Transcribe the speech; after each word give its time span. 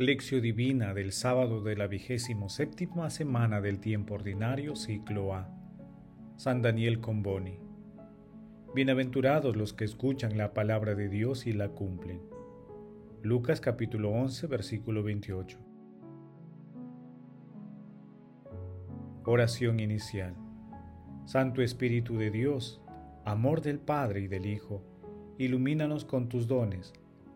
Lección 0.00 0.42
Divina 0.42 0.94
del 0.94 1.10
sábado 1.10 1.60
de 1.60 1.74
la 1.74 1.88
vigésimo 1.88 2.48
séptima 2.48 3.10
semana 3.10 3.60
del 3.60 3.80
tiempo 3.80 4.14
ordinario, 4.14 4.76
ciclo 4.76 5.34
A. 5.34 5.50
San 6.36 6.62
Daniel 6.62 7.00
Comboni. 7.00 7.58
Bienaventurados 8.76 9.56
los 9.56 9.72
que 9.72 9.84
escuchan 9.84 10.38
la 10.38 10.54
palabra 10.54 10.94
de 10.94 11.08
Dios 11.08 11.48
y 11.48 11.52
la 11.52 11.70
cumplen. 11.70 12.20
Lucas 13.24 13.60
capítulo 13.60 14.10
11, 14.10 14.46
versículo 14.46 15.02
28. 15.02 15.58
Oración 19.24 19.80
inicial. 19.80 20.36
Santo 21.24 21.60
Espíritu 21.60 22.16
de 22.18 22.30
Dios, 22.30 22.80
amor 23.24 23.62
del 23.62 23.80
Padre 23.80 24.20
y 24.20 24.28
del 24.28 24.46
Hijo, 24.46 24.80
ilumínanos 25.38 26.04
con 26.04 26.28
tus 26.28 26.46
dones 26.46 26.92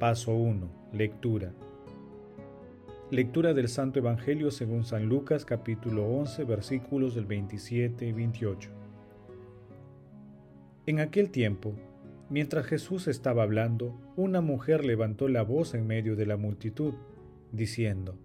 Paso 0.00 0.34
1. 0.34 0.66
Lectura. 0.94 1.52
Lectura 3.10 3.52
del 3.52 3.68
Santo 3.68 3.98
Evangelio 3.98 4.50
según 4.50 4.84
San 4.84 5.10
Lucas 5.10 5.44
capítulo 5.44 6.06
11 6.06 6.44
versículos 6.44 7.14
del 7.14 7.26
27 7.26 8.06
y 8.06 8.12
28. 8.12 8.70
En 10.86 11.00
aquel 11.00 11.28
tiempo, 11.30 11.74
mientras 12.30 12.64
Jesús 12.64 13.08
estaba 13.08 13.42
hablando, 13.42 13.94
una 14.16 14.40
mujer 14.40 14.86
levantó 14.86 15.28
la 15.28 15.42
voz 15.42 15.74
en 15.74 15.86
medio 15.86 16.16
de 16.16 16.24
la 16.24 16.38
multitud, 16.38 16.94
diciendo, 17.52 18.18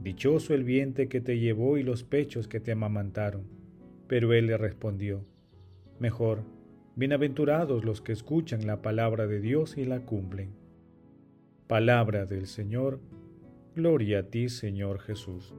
Dichoso 0.00 0.52
el 0.52 0.64
vientre 0.64 1.08
que 1.08 1.20
te 1.20 1.38
llevó 1.38 1.78
y 1.78 1.84
los 1.84 2.02
pechos 2.02 2.48
que 2.48 2.58
te 2.58 2.72
amamantaron. 2.72 3.44
Pero 4.08 4.32
él 4.32 4.48
le 4.48 4.58
respondió, 4.58 5.24
Mejor, 6.00 6.42
bienaventurados 6.96 7.84
los 7.84 8.00
que 8.00 8.10
escuchan 8.10 8.66
la 8.66 8.82
palabra 8.82 9.28
de 9.28 9.40
Dios 9.40 9.78
y 9.78 9.84
la 9.84 10.00
cumplen. 10.00 10.63
Palabra 11.66 12.26
del 12.26 12.46
Señor, 12.46 13.00
gloria 13.74 14.18
a 14.18 14.22
ti 14.24 14.50
Señor 14.50 14.98
Jesús. 14.98 15.54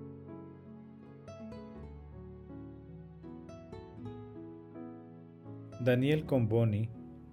Daniel 5.79 6.27
Comboni 6.27 6.91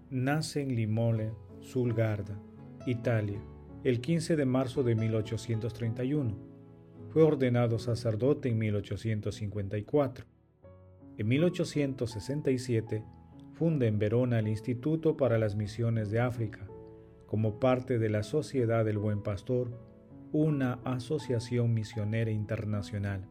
nace 0.08 0.62
en 0.62 0.74
Limole, 0.74 1.32
Sulgarda, 1.60 2.40
Italia, 2.86 3.42
el 3.84 4.00
15 4.00 4.36
de 4.36 4.46
marzo 4.46 4.82
de 4.82 4.94
1831. 4.94 6.34
Fue 7.10 7.22
ordenado 7.22 7.78
sacerdote 7.78 8.48
en 8.48 8.56
1854. 8.56 10.24
En 11.18 11.28
1867 11.28 13.04
funda 13.52 13.84
en 13.84 13.98
Verona 13.98 14.38
el 14.38 14.48
Instituto 14.48 15.14
para 15.14 15.36
las 15.36 15.56
Misiones 15.56 16.10
de 16.10 16.20
África, 16.20 16.66
como 17.32 17.58
parte 17.58 17.98
de 17.98 18.10
la 18.10 18.24
Sociedad 18.24 18.84
del 18.84 18.98
Buen 18.98 19.22
Pastor, 19.22 19.70
una 20.32 20.80
asociación 20.84 21.72
misionera 21.72 22.30
internacional. 22.30 23.26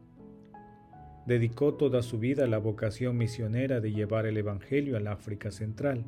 Dedicó 1.24 1.74
toda 1.74 2.02
su 2.02 2.18
vida 2.18 2.42
a 2.42 2.48
la 2.48 2.58
vocación 2.58 3.16
misionera 3.16 3.78
de 3.78 3.92
llevar 3.92 4.26
el 4.26 4.38
Evangelio 4.38 4.96
al 4.96 5.06
África 5.06 5.52
Central. 5.52 6.04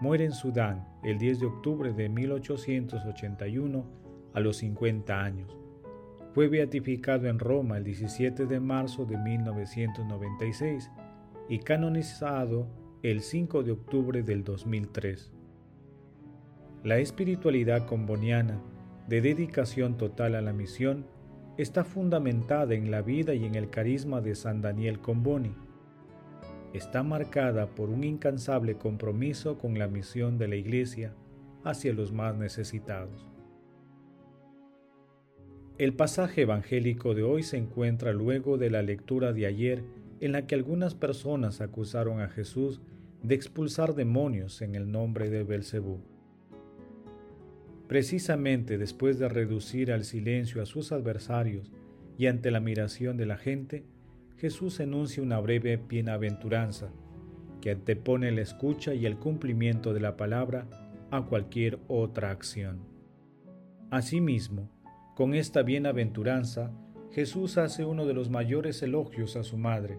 Muere 0.00 0.24
en 0.24 0.30
Sudán 0.30 0.86
el 1.02 1.18
10 1.18 1.40
de 1.40 1.46
octubre 1.46 1.92
de 1.92 2.08
1881 2.08 3.84
a 4.32 4.38
los 4.38 4.58
50 4.58 5.20
años. 5.20 5.58
Fue 6.32 6.46
beatificado 6.46 7.26
en 7.26 7.40
Roma 7.40 7.78
el 7.78 7.82
17 7.82 8.46
de 8.46 8.60
marzo 8.60 9.04
de 9.04 9.18
1996 9.18 10.92
y 11.48 11.58
canonizado 11.58 12.68
el 13.02 13.20
5 13.20 13.64
de 13.64 13.72
octubre 13.72 14.22
del 14.22 14.44
2003. 14.44 15.39
La 16.82 16.96
espiritualidad 16.96 17.86
comboniana, 17.86 18.58
de 19.06 19.20
dedicación 19.20 19.98
total 19.98 20.34
a 20.34 20.40
la 20.40 20.54
misión, 20.54 21.04
está 21.58 21.84
fundamentada 21.84 22.74
en 22.74 22.90
la 22.90 23.02
vida 23.02 23.34
y 23.34 23.44
en 23.44 23.54
el 23.54 23.68
carisma 23.68 24.22
de 24.22 24.34
San 24.34 24.62
Daniel 24.62 24.98
Comboni. 24.98 25.54
Está 26.72 27.02
marcada 27.02 27.66
por 27.66 27.90
un 27.90 28.02
incansable 28.02 28.76
compromiso 28.76 29.58
con 29.58 29.78
la 29.78 29.88
misión 29.88 30.38
de 30.38 30.48
la 30.48 30.56
Iglesia 30.56 31.12
hacia 31.64 31.92
los 31.92 32.12
más 32.12 32.34
necesitados. 32.38 33.28
El 35.76 35.92
pasaje 35.92 36.42
evangélico 36.42 37.14
de 37.14 37.24
hoy 37.24 37.42
se 37.42 37.58
encuentra 37.58 38.14
luego 38.14 38.56
de 38.56 38.70
la 38.70 38.80
lectura 38.80 39.34
de 39.34 39.44
ayer 39.44 39.84
en 40.20 40.32
la 40.32 40.46
que 40.46 40.54
algunas 40.54 40.94
personas 40.94 41.60
acusaron 41.60 42.22
a 42.22 42.28
Jesús 42.28 42.80
de 43.22 43.34
expulsar 43.34 43.94
demonios 43.94 44.62
en 44.62 44.74
el 44.74 44.90
nombre 44.90 45.28
de 45.28 45.44
Belcebú. 45.44 46.00
Precisamente 47.90 48.78
después 48.78 49.18
de 49.18 49.28
reducir 49.28 49.90
al 49.90 50.04
silencio 50.04 50.62
a 50.62 50.64
sus 50.64 50.92
adversarios 50.92 51.72
y 52.16 52.28
ante 52.28 52.52
la 52.52 52.58
admiración 52.58 53.16
de 53.16 53.26
la 53.26 53.36
gente, 53.36 53.84
Jesús 54.36 54.78
enuncia 54.78 55.24
una 55.24 55.40
breve 55.40 55.76
bienaventuranza 55.76 56.92
que 57.60 57.72
antepone 57.72 58.30
la 58.30 58.42
escucha 58.42 58.94
y 58.94 59.06
el 59.06 59.16
cumplimiento 59.16 59.92
de 59.92 59.98
la 59.98 60.16
palabra 60.16 60.68
a 61.10 61.22
cualquier 61.22 61.80
otra 61.88 62.30
acción. 62.30 62.78
Asimismo, 63.90 64.70
con 65.16 65.34
esta 65.34 65.62
bienaventuranza, 65.62 66.70
Jesús 67.10 67.58
hace 67.58 67.84
uno 67.84 68.06
de 68.06 68.14
los 68.14 68.30
mayores 68.30 68.80
elogios 68.84 69.34
a 69.34 69.42
su 69.42 69.58
Madre 69.58 69.98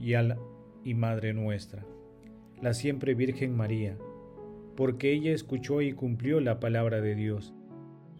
y, 0.00 0.14
a 0.14 0.22
la, 0.22 0.38
y 0.82 0.94
Madre 0.94 1.34
nuestra, 1.34 1.84
la 2.62 2.72
siempre 2.72 3.14
Virgen 3.14 3.54
María, 3.54 3.98
porque 4.76 5.12
ella 5.12 5.32
escuchó 5.32 5.80
y 5.80 5.92
cumplió 5.92 6.40
la 6.40 6.60
palabra 6.60 7.00
de 7.00 7.14
Dios. 7.14 7.54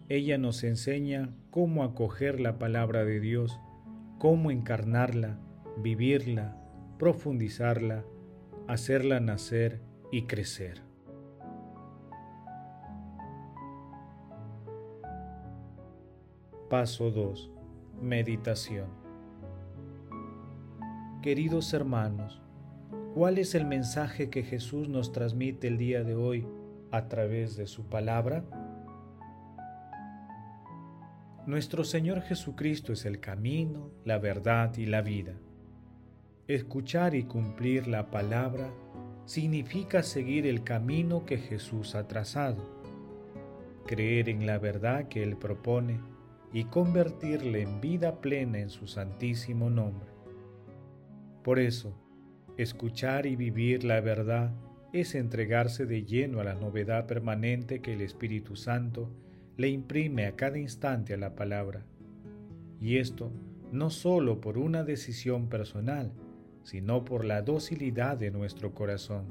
Ella 0.09 0.37
nos 0.37 0.63
enseña 0.63 1.29
cómo 1.51 1.83
acoger 1.83 2.39
la 2.39 2.57
palabra 2.57 3.05
de 3.05 3.19
Dios, 3.19 3.59
cómo 4.17 4.51
encarnarla, 4.51 5.39
vivirla, 5.77 6.57
profundizarla, 6.97 8.03
hacerla 8.67 9.19
nacer 9.19 9.81
y 10.11 10.23
crecer. 10.23 10.81
Paso 16.69 17.11
2. 17.11 17.51
Meditación. 18.01 18.89
Queridos 21.21 21.73
hermanos, 21.73 22.41
¿Cuál 23.17 23.39
es 23.39 23.55
el 23.55 23.65
mensaje 23.65 24.29
que 24.29 24.43
Jesús 24.43 24.89
nos 24.89 25.11
transmite 25.11 25.67
el 25.67 25.79
día 25.79 26.03
de 26.03 26.13
hoy 26.13 26.45
a 26.91 27.07
través 27.07 27.57
de 27.57 27.65
su 27.65 27.89
palabra? 27.89 28.43
Nuestro 31.47 31.83
Señor 31.83 32.21
Jesucristo 32.21 32.93
es 32.93 33.07
el 33.07 33.19
camino, 33.19 33.89
la 34.05 34.19
verdad 34.19 34.77
y 34.77 34.85
la 34.85 35.01
vida. 35.01 35.33
Escuchar 36.47 37.15
y 37.15 37.23
cumplir 37.23 37.87
la 37.87 38.11
palabra 38.11 38.69
significa 39.25 40.03
seguir 40.03 40.45
el 40.45 40.63
camino 40.63 41.25
que 41.25 41.39
Jesús 41.39 41.95
ha 41.95 42.07
trazado, 42.07 42.69
creer 43.87 44.29
en 44.29 44.45
la 44.45 44.59
verdad 44.59 45.07
que 45.07 45.23
Él 45.23 45.37
propone 45.37 45.99
y 46.53 46.65
convertirle 46.65 47.63
en 47.63 47.81
vida 47.81 48.21
plena 48.21 48.59
en 48.59 48.69
su 48.69 48.85
santísimo 48.85 49.71
nombre. 49.71 50.11
Por 51.41 51.57
eso, 51.57 51.97
Escuchar 52.57 53.27
y 53.27 53.35
vivir 53.35 53.83
la 53.83 54.01
verdad 54.01 54.51
es 54.91 55.13
entregarse 55.13 55.85
de 55.85 56.03
lleno 56.03 56.39
a 56.39 56.43
la 56.43 56.55
novedad 56.55 57.05
permanente 57.05 57.81
que 57.81 57.93
el 57.93 58.01
Espíritu 58.01 58.55
Santo 58.55 59.11
le 59.57 59.69
imprime 59.69 60.25
a 60.25 60.35
cada 60.35 60.57
instante 60.57 61.13
a 61.13 61.17
la 61.17 61.35
palabra. 61.35 61.85
Y 62.81 62.97
esto 62.97 63.31
no 63.71 63.91
sólo 63.91 64.41
por 64.41 64.57
una 64.57 64.83
decisión 64.83 65.49
personal, 65.49 66.11
sino 66.63 67.05
por 67.05 67.25
la 67.25 67.43
docilidad 67.43 68.17
de 68.17 68.31
nuestro 68.31 68.73
corazón. 68.73 69.25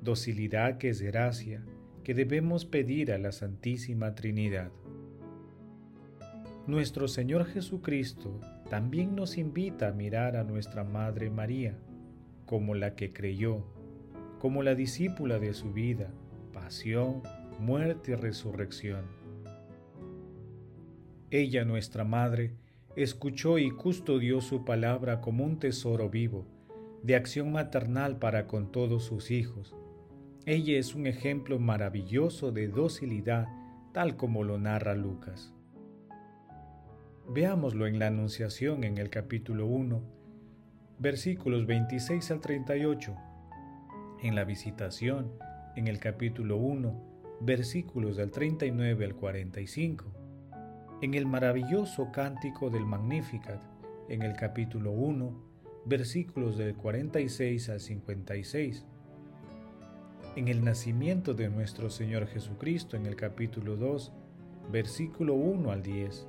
Docilidad 0.00 0.78
que 0.78 0.88
es 0.88 1.02
gracia, 1.02 1.62
que 2.04 2.14
debemos 2.14 2.64
pedir 2.64 3.12
a 3.12 3.18
la 3.18 3.32
Santísima 3.32 4.14
Trinidad. 4.14 4.70
Nuestro 6.66 7.06
Señor 7.06 7.44
Jesucristo 7.44 8.40
también 8.70 9.14
nos 9.14 9.36
invita 9.36 9.88
a 9.88 9.92
mirar 9.92 10.36
a 10.36 10.44
nuestra 10.44 10.84
Madre 10.84 11.28
María, 11.28 11.78
como 12.48 12.74
la 12.74 12.96
que 12.96 13.12
creyó, 13.12 13.62
como 14.40 14.62
la 14.62 14.74
discípula 14.74 15.38
de 15.38 15.52
su 15.52 15.72
vida, 15.72 16.10
pasión, 16.54 17.22
muerte 17.60 18.12
y 18.12 18.14
resurrección. 18.14 19.04
Ella, 21.30 21.66
nuestra 21.66 22.04
Madre, 22.04 22.54
escuchó 22.96 23.58
y 23.58 23.70
custodió 23.70 24.40
su 24.40 24.64
palabra 24.64 25.20
como 25.20 25.44
un 25.44 25.58
tesoro 25.58 26.08
vivo, 26.08 26.46
de 27.02 27.16
acción 27.16 27.52
maternal 27.52 28.18
para 28.18 28.46
con 28.46 28.72
todos 28.72 29.04
sus 29.04 29.30
hijos. 29.30 29.76
Ella 30.46 30.78
es 30.78 30.94
un 30.94 31.06
ejemplo 31.06 31.58
maravilloso 31.58 32.50
de 32.50 32.68
docilidad, 32.68 33.46
tal 33.92 34.16
como 34.16 34.42
lo 34.42 34.56
narra 34.56 34.94
Lucas. 34.94 35.52
Veámoslo 37.28 37.86
en 37.86 37.98
la 37.98 38.06
Anunciación 38.06 38.84
en 38.84 38.96
el 38.96 39.10
capítulo 39.10 39.66
1, 39.66 40.17
versículos 41.00 41.64
26 41.64 42.30
al 42.32 42.40
38, 42.40 43.14
en 44.22 44.34
la 44.34 44.44
Visitación 44.44 45.30
en 45.76 45.86
el 45.86 46.00
capítulo 46.00 46.56
1, 46.56 47.38
versículos 47.40 48.16
del 48.16 48.32
39 48.32 49.04
al 49.04 49.14
45, 49.14 50.04
en 51.00 51.14
el 51.14 51.26
maravilloso 51.26 52.10
cántico 52.10 52.68
del 52.68 52.84
Magnificat 52.84 53.60
en 54.08 54.22
el 54.22 54.34
capítulo 54.34 54.90
1, 54.90 55.32
versículos 55.84 56.56
del 56.56 56.74
46 56.74 57.68
al 57.68 57.78
56, 57.78 58.84
en 60.34 60.48
el 60.48 60.64
nacimiento 60.64 61.32
de 61.32 61.48
nuestro 61.48 61.90
Señor 61.90 62.26
Jesucristo 62.26 62.96
en 62.96 63.06
el 63.06 63.14
capítulo 63.14 63.76
2, 63.76 64.12
versículo 64.72 65.34
1 65.34 65.70
al 65.70 65.82
10, 65.84 66.26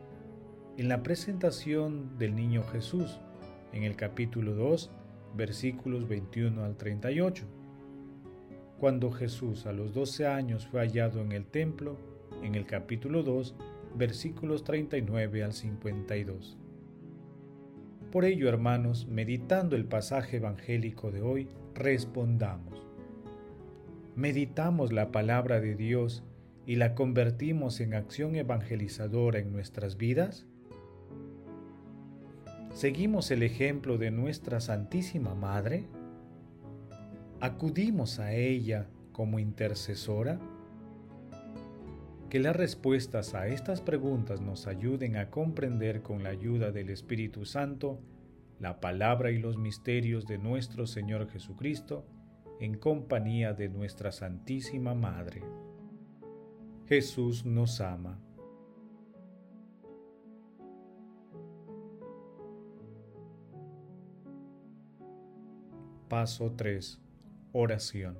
en 0.77 0.89
la 0.89 1.01
presentación 1.01 2.19
del 2.19 2.35
niño 2.35 2.61
Jesús 2.71 3.19
en 3.73 3.83
el 3.83 3.95
capítulo 3.95 4.53
2, 4.53 4.91
versículos 5.35 6.07
21 6.07 6.63
al 6.63 6.77
38. 6.77 7.45
Cuando 8.79 9.11
Jesús 9.11 9.65
a 9.65 9.73
los 9.73 9.93
12 9.93 10.27
años 10.27 10.67
fue 10.67 10.79
hallado 10.79 11.21
en 11.21 11.31
el 11.31 11.45
templo, 11.45 11.97
en 12.43 12.55
el 12.55 12.65
capítulo 12.65 13.23
2, 13.23 13.55
versículos 13.95 14.63
39 14.63 15.43
al 15.43 15.53
52. 15.53 16.57
Por 18.11 18.25
ello, 18.25 18.49
hermanos, 18.49 19.07
meditando 19.07 19.75
el 19.75 19.85
pasaje 19.85 20.37
evangélico 20.37 21.11
de 21.11 21.21
hoy, 21.21 21.47
respondamos. 21.75 22.87
¿Meditamos 24.15 24.91
la 24.91 25.11
palabra 25.11 25.59
de 25.59 25.75
Dios 25.75 26.23
y 26.65 26.75
la 26.75 26.95
convertimos 26.95 27.79
en 27.79 27.93
acción 27.93 28.35
evangelizadora 28.35 29.39
en 29.39 29.51
nuestras 29.51 29.97
vidas? 29.97 30.47
¿Seguimos 32.79 33.29
el 33.29 33.43
ejemplo 33.43 33.97
de 33.97 34.09
nuestra 34.09 34.61
Santísima 34.61 35.35
Madre? 35.35 35.83
¿Acudimos 37.41 38.19
a 38.19 38.31
ella 38.31 38.87
como 39.11 39.37
intercesora? 39.37 40.39
Que 42.29 42.39
las 42.39 42.55
respuestas 42.55 43.35
a 43.35 43.47
estas 43.47 43.81
preguntas 43.81 44.39
nos 44.39 44.65
ayuden 44.65 45.17
a 45.17 45.29
comprender 45.29 46.03
con 46.03 46.23
la 46.23 46.29
ayuda 46.29 46.71
del 46.71 46.89
Espíritu 46.89 47.43
Santo 47.43 47.99
la 48.61 48.79
palabra 48.79 49.31
y 49.31 49.39
los 49.39 49.57
misterios 49.57 50.25
de 50.25 50.37
nuestro 50.37 50.87
Señor 50.87 51.29
Jesucristo 51.29 52.05
en 52.61 52.77
compañía 52.77 53.51
de 53.51 53.67
nuestra 53.67 54.13
Santísima 54.13 54.95
Madre. 54.95 55.43
Jesús 56.87 57.45
nos 57.45 57.81
ama. 57.81 58.21
Paso 66.09 66.53
3. 66.53 66.99
Oración. 67.51 68.17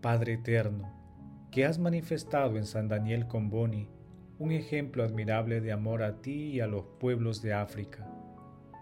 Padre 0.00 0.32
Eterno, 0.32 0.92
que 1.52 1.64
has 1.64 1.78
manifestado 1.78 2.56
en 2.56 2.66
San 2.66 2.88
Daniel 2.88 3.28
Comboni 3.28 3.88
un 4.40 4.50
ejemplo 4.50 5.04
admirable 5.04 5.60
de 5.60 5.70
amor 5.70 6.02
a 6.02 6.20
ti 6.20 6.48
y 6.50 6.58
a 6.58 6.66
los 6.66 6.86
pueblos 6.98 7.40
de 7.40 7.54
África, 7.54 8.10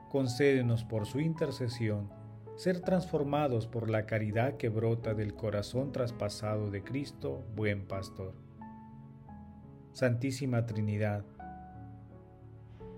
concédenos 0.08 0.84
por 0.84 1.04
su 1.04 1.20
intercesión 1.20 2.10
ser 2.56 2.80
transformados 2.80 3.66
por 3.66 3.90
la 3.90 4.06
caridad 4.06 4.56
que 4.56 4.70
brota 4.70 5.12
del 5.12 5.34
corazón 5.34 5.92
traspasado 5.92 6.70
de 6.70 6.82
Cristo, 6.82 7.44
buen 7.54 7.86
pastor. 7.86 8.32
Santísima 9.92 10.64
Trinidad, 10.64 11.26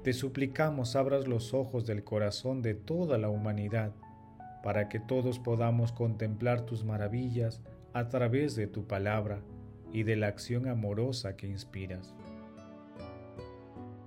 te 0.05 0.13
suplicamos 0.13 0.95
abras 0.95 1.27
los 1.27 1.55
ojos 1.55 1.87
del 1.87 2.05
corazón 2.05 2.63
de 2.63 2.75
toda 2.75 3.19
la 3.19 3.31
humanidad, 3.31 3.93
para 4.63 4.89
que 4.89 5.01
todos 5.01 5.39
podamos 5.39 5.93
contemplar 5.93 6.63
tus 6.63 6.85
maravillas 6.85 7.61
a 7.93 8.09
través 8.09 8.55
de 8.57 8.67
tu 8.67 8.87
palabra 8.87 9.41
y 9.93 10.03
de 10.05 10.17
la 10.17 10.29
acción 10.29 10.69
amorosa 10.69 11.37
que 11.37 11.49
inspiras. 11.49 12.15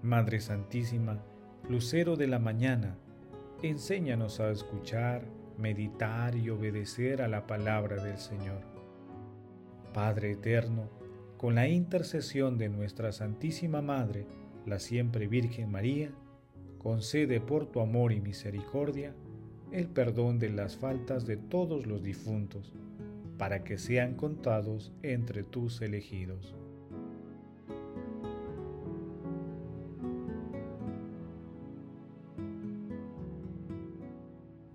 Madre 0.01 0.39
Santísima, 0.39 1.23
Lucero 1.69 2.15
de 2.15 2.27
la 2.27 2.39
mañana, 2.39 2.97
enséñanos 3.61 4.39
a 4.39 4.51
escuchar, 4.51 5.23
meditar 5.57 6.35
y 6.35 6.49
obedecer 6.49 7.21
a 7.21 7.27
la 7.27 7.47
palabra 7.47 8.03
del 8.03 8.17
Señor. 8.17 8.61
Padre 9.93 10.31
Eterno, 10.31 10.89
con 11.37 11.55
la 11.55 11.67
intercesión 11.67 12.57
de 12.57 12.69
nuestra 12.69 13.11
Santísima 13.11 13.81
Madre, 13.81 14.25
la 14.65 14.79
siempre 14.79 15.27
Virgen 15.27 15.71
María, 15.71 16.11
concede 16.79 17.39
por 17.39 17.65
tu 17.67 17.79
amor 17.79 18.11
y 18.11 18.21
misericordia 18.21 19.13
el 19.73 19.87
perdón 19.87 20.37
de 20.37 20.51
las 20.51 20.77
faltas 20.77 21.25
de 21.25 21.35
todos 21.35 21.87
los 21.87 22.03
difuntos, 22.03 22.71
para 23.39 23.63
que 23.63 23.79
sean 23.79 24.13
contados 24.13 24.93
entre 25.01 25.41
tus 25.43 25.81
elegidos. 25.81 26.53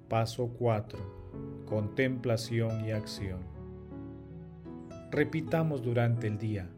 Paso 0.08 0.48
4. 0.58 0.98
Contemplación 1.66 2.84
y 2.84 2.90
acción. 2.90 3.38
Repitamos 5.12 5.84
durante 5.84 6.26
el 6.26 6.38
día. 6.38 6.68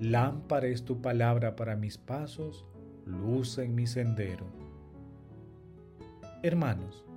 Lámpara 0.00 0.66
es 0.66 0.84
tu 0.84 1.00
palabra 1.00 1.56
para 1.56 1.76
mis 1.76 1.96
pasos, 1.96 2.66
luz 3.06 3.56
en 3.56 3.74
mi 3.74 3.86
sendero. 3.86 4.44
Hermanos, 6.42 7.07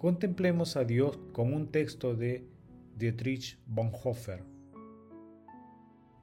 Contemplemos 0.00 0.78
a 0.78 0.84
Dios 0.84 1.18
con 1.34 1.52
un 1.52 1.70
texto 1.70 2.14
de 2.14 2.46
Dietrich 2.96 3.58
Bonhoeffer. 3.66 4.44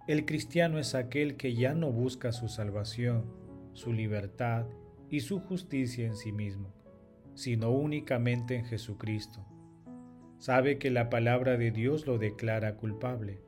El 0.07 0.25
cristiano 0.25 0.79
es 0.79 0.96
aquel 0.96 1.38
que 1.38 1.53
ya 1.53 1.75
no 1.75 1.91
busca 1.91 2.31
su 2.31 2.48
salvación, 2.48 3.25
su 3.74 3.93
libertad 3.93 4.65
y 5.12 5.19
su 5.19 5.41
justicia 5.41 6.07
en 6.07 6.15
sí 6.15 6.31
mismo, 6.31 6.74
sino 7.36 7.69
únicamente 7.69 8.55
en 8.55 8.65
Jesucristo. 8.65 9.46
Sabe 10.39 10.79
que 10.79 10.89
la 10.89 11.12
palabra 11.12 11.55
de 11.55 11.69
Dios 11.69 12.07
lo 12.07 12.17
declara 12.17 12.77
culpable, 12.77 13.43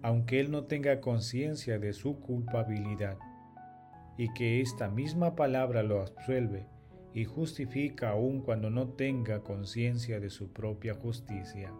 aunque 0.00 0.38
él 0.38 0.52
no 0.52 0.66
tenga 0.66 1.00
conciencia 1.00 1.80
de 1.80 1.92
su 1.92 2.20
culpabilidad, 2.20 3.18
y 4.16 4.32
que 4.32 4.60
esta 4.60 4.88
misma 4.88 5.34
palabra 5.34 5.82
lo 5.82 6.02
absuelve 6.02 6.68
y 7.16 7.24
justifica 7.24 8.10
aun 8.10 8.42
cuando 8.42 8.68
no 8.68 8.88
tenga 8.88 9.40
conciencia 9.40 10.20
de 10.20 10.28
su 10.28 10.52
propia 10.52 10.92
justicia. 10.92 11.72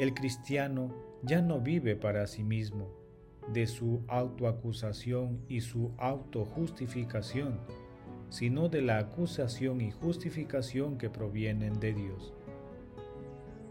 El 0.00 0.14
cristiano 0.14 0.92
ya 1.22 1.42
no 1.42 1.60
vive 1.60 1.94
para 1.94 2.26
sí 2.26 2.42
mismo, 2.42 2.90
de 3.52 3.68
su 3.68 4.02
autoacusación 4.08 5.44
y 5.48 5.60
su 5.60 5.92
autojustificación, 5.96 7.60
sino 8.30 8.68
de 8.68 8.82
la 8.82 8.98
acusación 8.98 9.80
y 9.80 9.92
justificación 9.92 10.98
que 10.98 11.08
provienen 11.08 11.78
de 11.78 11.94
Dios. 11.94 12.34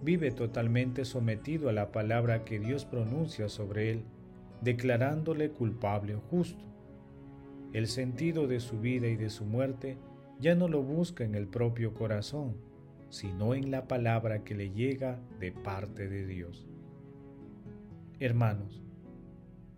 Vive 0.02 0.32
totalmente 0.32 1.04
sometido 1.04 1.68
a 1.68 1.74
la 1.74 1.92
palabra 1.92 2.46
que 2.46 2.60
Dios 2.60 2.86
pronuncia 2.86 3.50
sobre 3.50 3.92
él, 3.92 4.06
declarándole 4.62 5.50
culpable 5.50 6.16
o 6.16 6.22
justo 6.22 6.64
el 7.76 7.88
sentido 7.88 8.48
de 8.48 8.62
su 8.62 8.80
vida 8.80 9.10
y 9.10 9.18
de 9.18 9.30
su 9.30 9.44
muerte 9.44 9.98
ya 10.40 10.56
no 10.56 10.70
lo 10.70 10.82
busca 10.82 11.26
en 11.26 11.36
el 11.36 11.46
propio 11.46 11.94
corazón, 11.94 12.56
sino 13.10 13.54
en 13.54 13.70
la 13.70 13.86
palabra 13.86 14.46
que 14.46 14.56
le 14.56 14.72
llega 14.72 15.20
de 15.42 15.52
parte 15.52 16.08
de 16.08 16.26
Dios. 16.26 16.70
Hermanos, 18.18 18.82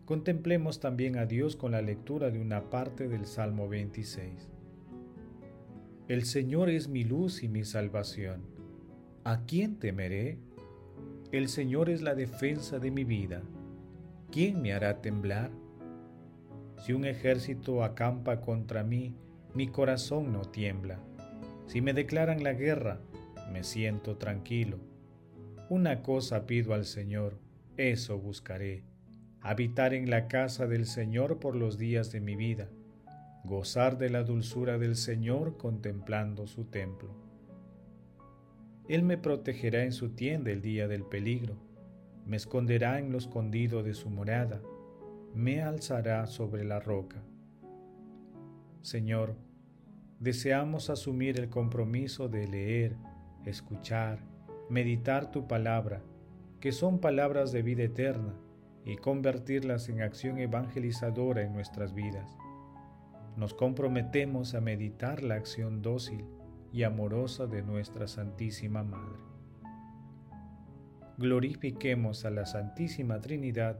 contemplemos 0.05 0.79
también 0.79 1.17
a 1.17 1.25
Dios 1.25 1.55
con 1.55 1.71
la 1.71 1.81
lectura 1.81 2.29
de 2.29 2.39
una 2.39 2.69
parte 2.69 3.07
del 3.07 3.25
Salmo 3.25 3.67
26. 3.67 4.47
El 6.07 6.23
Señor 6.25 6.69
es 6.69 6.89
mi 6.89 7.03
luz 7.03 7.41
y 7.41 7.47
mi 7.47 7.63
salvación. 7.63 8.43
¿A 9.23 9.43
quién 9.47 9.79
temeré? 9.79 10.37
El 11.31 11.47
Señor 11.47 11.89
es 11.89 12.03
la 12.03 12.13
defensa 12.13 12.77
de 12.77 12.91
mi 12.91 13.05
vida. 13.05 13.41
¿Quién 14.29 14.61
me 14.61 14.71
hará 14.71 15.01
temblar? 15.01 15.49
Si 16.77 16.93
un 16.93 17.05
ejército 17.05 17.83
acampa 17.83 18.41
contra 18.41 18.83
mí, 18.83 19.15
mi 19.53 19.67
corazón 19.67 20.31
no 20.31 20.41
tiembla. 20.41 20.99
Si 21.65 21.81
me 21.81 21.93
declaran 21.93 22.43
la 22.43 22.53
guerra, 22.53 22.99
me 23.51 23.63
siento 23.63 24.17
tranquilo. 24.17 24.79
Una 25.69 26.01
cosa 26.01 26.45
pido 26.45 26.73
al 26.73 26.85
Señor, 26.85 27.39
eso 27.75 28.17
buscaré, 28.19 28.83
habitar 29.41 29.93
en 29.93 30.09
la 30.09 30.27
casa 30.27 30.67
del 30.67 30.85
Señor 30.85 31.39
por 31.39 31.55
los 31.55 31.77
días 31.77 32.11
de 32.11 32.21
mi 32.21 32.35
vida, 32.35 32.69
gozar 33.43 33.97
de 33.97 34.09
la 34.09 34.23
dulzura 34.23 34.77
del 34.77 34.95
Señor 34.95 35.57
contemplando 35.57 36.47
su 36.47 36.65
templo. 36.65 37.09
Él 38.87 39.03
me 39.03 39.17
protegerá 39.17 39.83
en 39.83 39.91
su 39.91 40.09
tienda 40.11 40.51
el 40.51 40.61
día 40.61 40.87
del 40.87 41.03
peligro, 41.03 41.57
me 42.25 42.37
esconderá 42.37 42.99
en 42.99 43.11
lo 43.11 43.17
escondido 43.17 43.83
de 43.83 43.93
su 43.93 44.09
morada, 44.09 44.61
me 45.37 45.61
alzará 45.61 46.25
sobre 46.25 46.63
la 46.63 46.79
roca. 46.79 47.21
Señor, 48.81 49.35
deseamos 50.19 50.89
asumir 50.89 51.39
el 51.39 51.47
compromiso 51.47 52.27
de 52.27 52.47
leer, 52.47 52.97
escuchar, 53.45 54.17
meditar 54.67 55.29
tu 55.29 55.47
palabra, 55.47 56.01
que 56.59 56.71
son 56.71 56.97
palabras 56.97 57.51
de 57.51 57.61
vida 57.61 57.83
eterna, 57.83 58.33
y 58.83 58.95
convertirlas 58.95 59.89
en 59.89 60.01
acción 60.01 60.39
evangelizadora 60.39 61.43
en 61.43 61.53
nuestras 61.53 61.93
vidas. 61.93 62.35
Nos 63.35 63.53
comprometemos 63.53 64.55
a 64.55 64.61
meditar 64.61 65.21
la 65.21 65.35
acción 65.35 65.83
dócil 65.83 66.25
y 66.71 66.81
amorosa 66.81 67.45
de 67.45 67.61
nuestra 67.61 68.07
Santísima 68.07 68.83
Madre. 68.83 69.19
Glorifiquemos 71.17 72.25
a 72.25 72.31
la 72.31 72.45
Santísima 72.45 73.19
Trinidad 73.19 73.79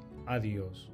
a 0.31 0.39
Dios. 0.39 0.90